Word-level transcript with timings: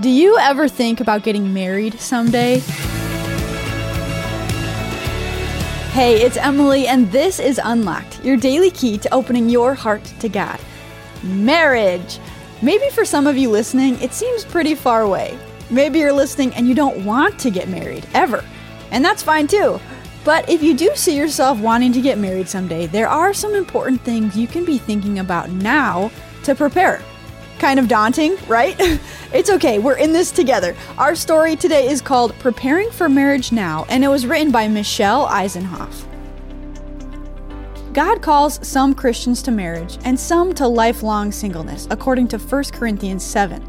Do 0.00 0.10
you 0.10 0.36
ever 0.38 0.66
think 0.66 0.98
about 0.98 1.22
getting 1.22 1.54
married 1.54 2.00
someday? 2.00 2.58
Hey, 5.92 6.20
it's 6.20 6.36
Emily, 6.36 6.88
and 6.88 7.12
this 7.12 7.38
is 7.38 7.60
Unlocked, 7.62 8.24
your 8.24 8.36
daily 8.36 8.72
key 8.72 8.98
to 8.98 9.14
opening 9.14 9.48
your 9.48 9.72
heart 9.72 10.02
to 10.18 10.28
God. 10.28 10.58
Marriage! 11.22 12.18
Maybe 12.60 12.90
for 12.90 13.04
some 13.04 13.28
of 13.28 13.36
you 13.36 13.48
listening, 13.48 13.94
it 14.02 14.12
seems 14.12 14.44
pretty 14.44 14.74
far 14.74 15.02
away. 15.02 15.38
Maybe 15.70 16.00
you're 16.00 16.12
listening 16.12 16.52
and 16.54 16.66
you 16.66 16.74
don't 16.74 17.04
want 17.04 17.38
to 17.38 17.50
get 17.50 17.68
married, 17.68 18.04
ever. 18.14 18.44
And 18.90 19.04
that's 19.04 19.22
fine 19.22 19.46
too. 19.46 19.78
But 20.24 20.48
if 20.48 20.60
you 20.60 20.74
do 20.74 20.90
see 20.96 21.16
yourself 21.16 21.60
wanting 21.60 21.92
to 21.92 22.00
get 22.00 22.18
married 22.18 22.48
someday, 22.48 22.86
there 22.86 23.08
are 23.08 23.32
some 23.32 23.54
important 23.54 24.00
things 24.00 24.36
you 24.36 24.48
can 24.48 24.64
be 24.64 24.76
thinking 24.76 25.20
about 25.20 25.50
now 25.50 26.10
to 26.42 26.56
prepare. 26.56 27.00
Kind 27.58 27.78
of 27.78 27.88
daunting, 27.88 28.36
right? 28.46 28.76
it's 29.32 29.50
okay, 29.50 29.78
we're 29.78 29.96
in 29.96 30.12
this 30.12 30.30
together. 30.30 30.76
Our 30.98 31.14
story 31.14 31.56
today 31.56 31.88
is 31.88 32.00
called 32.00 32.34
Preparing 32.38 32.90
for 32.90 33.08
Marriage 33.08 33.52
Now, 33.52 33.86
and 33.88 34.04
it 34.04 34.08
was 34.08 34.26
written 34.26 34.50
by 34.50 34.68
Michelle 34.68 35.26
Eisenhoff. 35.28 36.04
God 37.94 38.22
calls 38.22 38.58
some 38.66 38.92
Christians 38.92 39.40
to 39.42 39.52
marriage 39.52 39.98
and 40.04 40.18
some 40.18 40.52
to 40.54 40.66
lifelong 40.66 41.30
singleness, 41.30 41.86
according 41.90 42.26
to 42.28 42.38
1 42.38 42.64
Corinthians 42.72 43.22
7. 43.22 43.64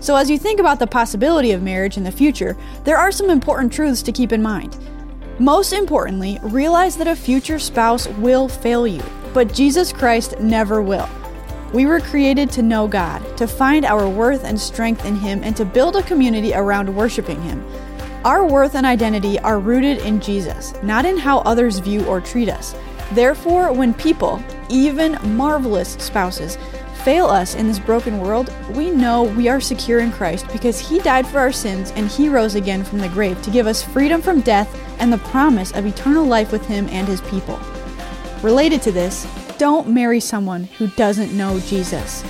So, 0.00 0.16
as 0.16 0.30
you 0.30 0.38
think 0.38 0.58
about 0.58 0.78
the 0.78 0.86
possibility 0.86 1.52
of 1.52 1.62
marriage 1.62 1.96
in 1.96 2.04
the 2.04 2.10
future, 2.10 2.56
there 2.84 2.96
are 2.96 3.12
some 3.12 3.28
important 3.28 3.72
truths 3.72 4.02
to 4.04 4.12
keep 4.12 4.32
in 4.32 4.40
mind. 4.40 4.78
Most 5.38 5.72
importantly, 5.72 6.38
realize 6.42 6.96
that 6.96 7.08
a 7.08 7.14
future 7.14 7.58
spouse 7.58 8.08
will 8.08 8.48
fail 8.48 8.86
you, 8.86 9.02
but 9.34 9.52
Jesus 9.52 9.92
Christ 9.92 10.40
never 10.40 10.80
will. 10.80 11.08
We 11.72 11.84
were 11.84 12.00
created 12.00 12.50
to 12.52 12.62
know 12.62 12.88
God, 12.88 13.36
to 13.36 13.46
find 13.46 13.84
our 13.84 14.08
worth 14.08 14.44
and 14.44 14.58
strength 14.58 15.04
in 15.04 15.16
Him, 15.16 15.44
and 15.44 15.54
to 15.56 15.66
build 15.66 15.96
a 15.96 16.02
community 16.02 16.54
around 16.54 16.94
worshiping 16.94 17.42
Him. 17.42 17.62
Our 18.24 18.46
worth 18.46 18.74
and 18.74 18.86
identity 18.86 19.38
are 19.40 19.58
rooted 19.58 19.98
in 19.98 20.20
Jesus, 20.20 20.72
not 20.82 21.04
in 21.04 21.18
how 21.18 21.40
others 21.40 21.78
view 21.78 22.06
or 22.06 22.22
treat 22.22 22.48
us. 22.48 22.74
Therefore, 23.12 23.72
when 23.72 23.92
people, 23.92 24.42
even 24.70 25.18
marvelous 25.36 25.92
spouses, 25.94 26.56
fail 27.04 27.26
us 27.26 27.54
in 27.54 27.68
this 27.68 27.78
broken 27.78 28.20
world, 28.20 28.52
we 28.70 28.90
know 28.90 29.22
we 29.22 29.48
are 29.48 29.60
secure 29.60 30.00
in 30.00 30.10
Christ 30.10 30.46
because 30.50 30.78
He 30.80 30.98
died 30.98 31.26
for 31.26 31.38
our 31.38 31.52
sins 31.52 31.92
and 31.96 32.08
He 32.08 32.28
rose 32.28 32.54
again 32.54 32.82
from 32.82 32.98
the 32.98 33.08
grave 33.10 33.40
to 33.42 33.50
give 33.50 33.66
us 33.66 33.82
freedom 33.82 34.22
from 34.22 34.40
death 34.40 34.74
and 35.00 35.12
the 35.12 35.18
promise 35.18 35.72
of 35.72 35.86
eternal 35.86 36.24
life 36.24 36.50
with 36.50 36.66
Him 36.66 36.88
and 36.88 37.06
His 37.06 37.20
people. 37.22 37.60
Related 38.42 38.82
to 38.82 38.92
this, 38.92 39.26
don't 39.58 39.88
marry 39.88 40.20
someone 40.20 40.64
who 40.78 40.86
doesn't 40.88 41.36
know 41.36 41.60
Jesus. 41.60 42.24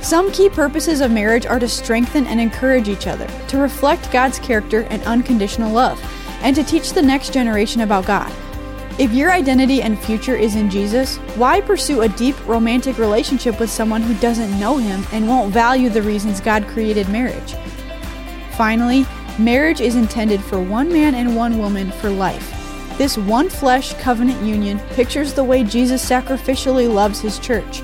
Some 0.00 0.32
key 0.32 0.48
purposes 0.48 1.00
of 1.00 1.10
marriage 1.10 1.46
are 1.46 1.58
to 1.58 1.68
strengthen 1.68 2.26
and 2.26 2.40
encourage 2.40 2.88
each 2.88 3.06
other, 3.06 3.26
to 3.48 3.58
reflect 3.58 4.10
God's 4.10 4.38
character 4.38 4.82
and 4.90 5.02
unconditional 5.02 5.72
love, 5.72 6.00
and 6.42 6.56
to 6.56 6.64
teach 6.64 6.92
the 6.92 7.02
next 7.02 7.32
generation 7.32 7.82
about 7.82 8.06
God. 8.06 8.32
If 8.98 9.12
your 9.12 9.32
identity 9.32 9.80
and 9.80 9.98
future 9.98 10.36
is 10.36 10.54
in 10.54 10.68
Jesus, 10.68 11.16
why 11.36 11.60
pursue 11.60 12.02
a 12.02 12.08
deep 12.08 12.36
romantic 12.46 12.98
relationship 12.98 13.58
with 13.58 13.70
someone 13.70 14.02
who 14.02 14.14
doesn't 14.14 14.58
know 14.60 14.76
Him 14.76 15.04
and 15.12 15.28
won't 15.28 15.52
value 15.52 15.88
the 15.88 16.02
reasons 16.02 16.40
God 16.40 16.66
created 16.68 17.08
marriage? 17.08 17.54
Finally, 18.56 19.06
marriage 19.38 19.80
is 19.80 19.96
intended 19.96 20.42
for 20.42 20.60
one 20.60 20.92
man 20.92 21.14
and 21.14 21.34
one 21.34 21.58
woman 21.58 21.90
for 21.90 22.10
life. 22.10 22.51
This 22.98 23.16
one 23.16 23.48
flesh 23.48 23.94
covenant 23.94 24.42
union 24.42 24.78
pictures 24.90 25.32
the 25.32 25.44
way 25.44 25.64
Jesus 25.64 26.08
sacrificially 26.08 26.92
loves 26.92 27.20
his 27.20 27.38
church. 27.38 27.82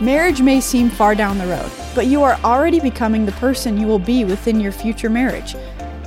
Marriage 0.00 0.40
may 0.40 0.60
seem 0.60 0.90
far 0.90 1.14
down 1.14 1.38
the 1.38 1.46
road, 1.46 1.70
but 1.94 2.06
you 2.06 2.22
are 2.22 2.38
already 2.44 2.80
becoming 2.80 3.26
the 3.26 3.32
person 3.32 3.78
you 3.78 3.86
will 3.86 3.98
be 3.98 4.24
within 4.24 4.60
your 4.60 4.72
future 4.72 5.10
marriage. 5.10 5.56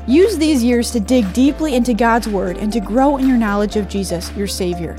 Use 0.07 0.37
these 0.37 0.63
years 0.63 0.91
to 0.91 0.99
dig 0.99 1.31
deeply 1.33 1.75
into 1.75 1.93
God's 1.93 2.27
Word 2.27 2.57
and 2.57 2.71
to 2.73 2.79
grow 2.79 3.17
in 3.17 3.27
your 3.27 3.37
knowledge 3.37 3.75
of 3.75 3.87
Jesus, 3.87 4.31
your 4.35 4.47
Savior. 4.47 4.97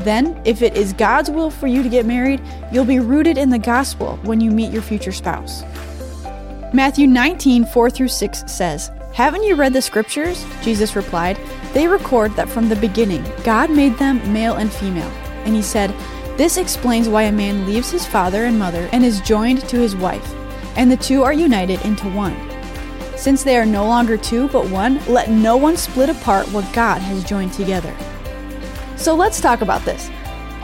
Then, 0.00 0.40
if 0.44 0.62
it 0.62 0.76
is 0.76 0.92
God's 0.92 1.30
will 1.30 1.50
for 1.50 1.66
you 1.66 1.82
to 1.82 1.88
get 1.88 2.06
married, 2.06 2.40
you'll 2.72 2.84
be 2.84 3.00
rooted 3.00 3.38
in 3.38 3.50
the 3.50 3.58
gospel 3.58 4.18
when 4.22 4.40
you 4.40 4.50
meet 4.50 4.72
your 4.72 4.82
future 4.82 5.12
spouse. 5.12 5.62
Matthew 6.72 7.06
19, 7.06 7.66
4 7.66 7.90
through 7.90 8.08
6 8.08 8.44
says, 8.46 8.90
Haven't 9.12 9.44
you 9.44 9.54
read 9.54 9.72
the 9.72 9.82
scriptures? 9.82 10.44
Jesus 10.62 10.96
replied, 10.96 11.38
They 11.74 11.88
record 11.88 12.34
that 12.36 12.48
from 12.48 12.68
the 12.68 12.76
beginning 12.76 13.24
God 13.42 13.70
made 13.70 13.98
them 13.98 14.32
male 14.32 14.54
and 14.54 14.72
female. 14.72 15.10
And 15.44 15.54
he 15.54 15.60
said, 15.62 15.92
This 16.38 16.56
explains 16.56 17.08
why 17.08 17.24
a 17.24 17.32
man 17.32 17.66
leaves 17.66 17.90
his 17.90 18.06
father 18.06 18.44
and 18.44 18.58
mother 18.58 18.88
and 18.92 19.04
is 19.04 19.20
joined 19.20 19.68
to 19.68 19.76
his 19.76 19.96
wife, 19.96 20.34
and 20.76 20.90
the 20.90 20.96
two 20.96 21.24
are 21.24 21.32
united 21.32 21.84
into 21.84 22.08
one. 22.10 22.36
Since 23.16 23.42
they 23.42 23.56
are 23.56 23.66
no 23.66 23.86
longer 23.86 24.16
two 24.16 24.48
but 24.48 24.68
one, 24.70 25.04
let 25.06 25.30
no 25.30 25.56
one 25.56 25.76
split 25.76 26.08
apart 26.08 26.46
what 26.52 26.72
God 26.72 27.00
has 27.02 27.24
joined 27.24 27.52
together. 27.52 27.94
So 28.96 29.14
let's 29.14 29.40
talk 29.40 29.60
about 29.60 29.84
this. 29.84 30.10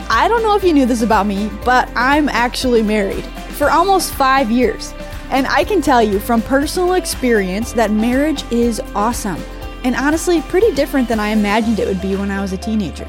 I 0.09 0.27
don't 0.27 0.43
know 0.43 0.55
if 0.55 0.63
you 0.63 0.73
knew 0.73 0.85
this 0.85 1.01
about 1.01 1.27
me, 1.27 1.49
but 1.63 1.89
I'm 1.95 2.29
actually 2.29 2.81
married 2.81 3.25
for 3.57 3.69
almost 3.69 4.13
five 4.13 4.49
years. 4.49 4.93
And 5.29 5.47
I 5.47 5.63
can 5.63 5.81
tell 5.81 6.03
you 6.03 6.19
from 6.19 6.41
personal 6.41 6.93
experience 6.93 7.73
that 7.73 7.91
marriage 7.91 8.43
is 8.51 8.79
awesome. 8.95 9.41
And 9.83 9.95
honestly, 9.95 10.41
pretty 10.41 10.73
different 10.75 11.07
than 11.07 11.19
I 11.19 11.29
imagined 11.29 11.79
it 11.79 11.87
would 11.87 12.01
be 12.01 12.15
when 12.15 12.31
I 12.31 12.41
was 12.41 12.53
a 12.53 12.57
teenager. 12.57 13.05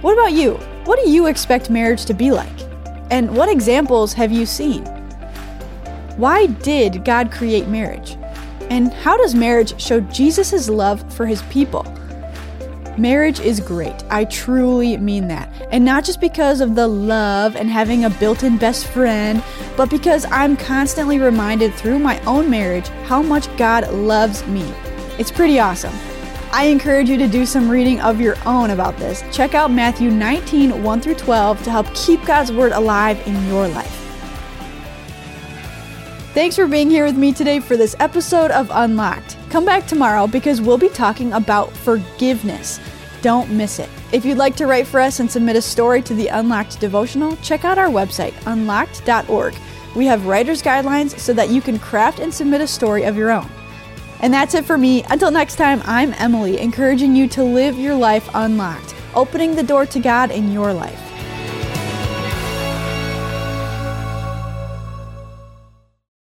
What 0.00 0.12
about 0.12 0.32
you? 0.32 0.54
What 0.84 1.02
do 1.02 1.08
you 1.08 1.26
expect 1.26 1.70
marriage 1.70 2.04
to 2.06 2.14
be 2.14 2.30
like? 2.30 2.52
And 3.10 3.34
what 3.34 3.48
examples 3.48 4.12
have 4.12 4.30
you 4.30 4.44
seen? 4.44 4.84
Why 6.16 6.46
did 6.46 7.04
God 7.04 7.32
create 7.32 7.68
marriage? 7.68 8.16
And 8.70 8.92
how 8.92 9.16
does 9.16 9.34
marriage 9.34 9.80
show 9.80 10.00
Jesus' 10.00 10.68
love 10.68 11.12
for 11.12 11.26
his 11.26 11.42
people? 11.42 11.84
Marriage 12.96 13.40
is 13.40 13.58
great. 13.58 14.04
I 14.08 14.24
truly 14.24 14.96
mean 14.98 15.26
that. 15.28 15.50
And 15.72 15.84
not 15.84 16.04
just 16.04 16.20
because 16.20 16.60
of 16.60 16.76
the 16.76 16.86
love 16.86 17.56
and 17.56 17.68
having 17.68 18.04
a 18.04 18.10
built 18.10 18.44
in 18.44 18.56
best 18.56 18.86
friend, 18.86 19.42
but 19.76 19.90
because 19.90 20.24
I'm 20.26 20.56
constantly 20.56 21.18
reminded 21.18 21.74
through 21.74 21.98
my 21.98 22.20
own 22.20 22.48
marriage 22.48 22.88
how 23.06 23.20
much 23.20 23.54
God 23.56 23.92
loves 23.92 24.46
me. 24.46 24.64
It's 25.16 25.30
pretty 25.30 25.60
awesome. 25.60 25.94
I 26.50 26.64
encourage 26.64 27.08
you 27.08 27.16
to 27.18 27.28
do 27.28 27.46
some 27.46 27.68
reading 27.68 28.00
of 28.00 28.20
your 28.20 28.36
own 28.46 28.70
about 28.70 28.96
this. 28.96 29.22
Check 29.32 29.54
out 29.54 29.70
Matthew 29.70 30.10
19, 30.10 30.82
1 30.82 31.00
through 31.00 31.14
12 31.14 31.62
to 31.62 31.70
help 31.70 31.92
keep 31.94 32.24
God's 32.24 32.50
Word 32.50 32.72
alive 32.72 33.24
in 33.26 33.46
your 33.46 33.68
life. 33.68 34.00
Thanks 36.32 36.56
for 36.56 36.66
being 36.66 36.90
here 36.90 37.04
with 37.04 37.16
me 37.16 37.32
today 37.32 37.60
for 37.60 37.76
this 37.76 37.94
episode 38.00 38.50
of 38.50 38.68
Unlocked. 38.72 39.36
Come 39.50 39.64
back 39.64 39.86
tomorrow 39.86 40.26
because 40.26 40.60
we'll 40.60 40.78
be 40.78 40.88
talking 40.88 41.32
about 41.32 41.70
forgiveness. 41.70 42.80
Don't 43.22 43.50
miss 43.50 43.78
it. 43.78 43.88
If 44.12 44.24
you'd 44.24 44.38
like 44.38 44.56
to 44.56 44.66
write 44.66 44.88
for 44.88 44.98
us 44.98 45.20
and 45.20 45.30
submit 45.30 45.54
a 45.54 45.62
story 45.62 46.02
to 46.02 46.14
the 46.14 46.26
Unlocked 46.26 46.80
devotional, 46.80 47.36
check 47.36 47.64
out 47.64 47.78
our 47.78 47.88
website, 47.88 48.34
unlocked.org. 48.46 49.54
We 49.94 50.06
have 50.06 50.26
writer's 50.26 50.60
guidelines 50.60 51.16
so 51.20 51.32
that 51.34 51.50
you 51.50 51.60
can 51.60 51.78
craft 51.78 52.18
and 52.18 52.34
submit 52.34 52.60
a 52.60 52.66
story 52.66 53.04
of 53.04 53.16
your 53.16 53.30
own. 53.30 53.48
And 54.24 54.32
that's 54.32 54.54
it 54.54 54.64
for 54.64 54.78
me. 54.78 55.02
Until 55.10 55.30
next 55.30 55.56
time, 55.56 55.82
I'm 55.84 56.14
Emily, 56.14 56.58
encouraging 56.58 57.14
you 57.14 57.28
to 57.28 57.44
live 57.44 57.78
your 57.78 57.94
life 57.94 58.26
unlocked, 58.32 58.94
opening 59.14 59.54
the 59.54 59.62
door 59.62 59.84
to 59.84 60.00
God 60.00 60.30
in 60.30 60.50
your 60.50 60.72
life. 60.72 61.03